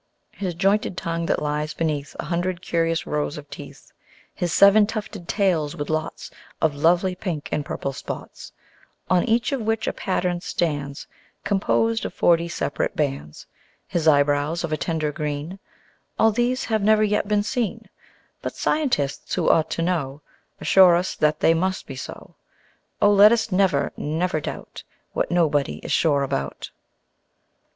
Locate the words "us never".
23.31-23.91